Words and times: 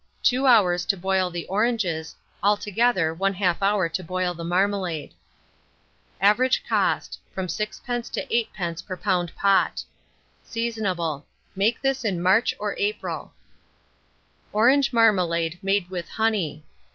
Time. 0.23 0.39
2 0.39 0.47
hours 0.47 0.83
to 0.85 0.97
boil 0.97 1.29
the 1.29 1.45
oranges; 1.45 2.15
altogether 2.41 3.15
1/2 3.15 3.57
hour 3.61 3.87
to 3.87 4.03
boil 4.03 4.33
the 4.33 4.43
marmalade. 4.43 5.13
Average 6.19 6.63
cost, 6.67 7.19
from 7.31 7.45
6d. 7.45 8.09
to 8.13 8.25
8d. 8.25 8.83
per 8.87 8.97
lb. 8.97 9.35
pot. 9.35 9.83
Seasonable 10.43 11.23
Make 11.55 11.81
this 11.83 12.03
in 12.03 12.19
March 12.19 12.55
or 12.57 12.75
April. 12.79 13.31
ORANGE 14.53 14.91
MARMALADE 14.91 15.59
MADE 15.61 15.87
WITH 15.91 16.09
HONEY. 16.09 16.63